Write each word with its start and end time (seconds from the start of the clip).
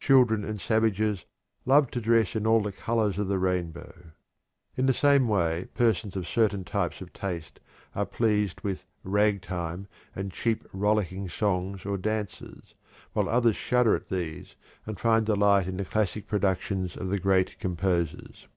Children 0.00 0.44
and 0.44 0.60
savages 0.60 1.24
love 1.64 1.88
to 1.92 2.00
dress 2.00 2.34
in 2.34 2.48
all 2.48 2.60
the 2.60 2.72
colors 2.72 3.16
of 3.16 3.28
the 3.28 3.38
rainbow." 3.38 4.10
In 4.74 4.86
the 4.86 4.92
same 4.92 5.28
way 5.28 5.68
persons 5.72 6.16
of 6.16 6.26
certain 6.26 6.64
types 6.64 7.00
of 7.00 7.12
taste 7.12 7.60
are 7.94 8.04
pleased 8.04 8.60
with 8.62 8.86
"rag 9.04 9.40
time" 9.40 9.86
and 10.16 10.32
cheap, 10.32 10.66
rollicking 10.72 11.28
songs 11.28 11.86
or 11.86 11.96
dances, 11.96 12.74
while 13.12 13.28
others 13.28 13.54
shudder 13.54 13.94
at 13.94 14.08
these 14.08 14.56
and 14.84 14.98
find 14.98 15.26
delight 15.26 15.68
in 15.68 15.76
the 15.76 15.84
classic 15.84 16.26
productions 16.26 16.96
of 16.96 17.08
the 17.08 17.20
great 17.20 17.56
composers. 17.60 18.48